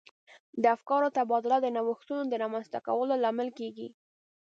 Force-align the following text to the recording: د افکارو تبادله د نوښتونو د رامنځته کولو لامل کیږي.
د 0.61 0.63
افکارو 0.75 1.07
تبادله 1.17 1.57
د 1.61 1.67
نوښتونو 1.75 2.23
د 2.27 2.33
رامنځته 2.43 2.79
کولو 2.87 3.13
لامل 3.23 3.49
کیږي. 3.59 3.87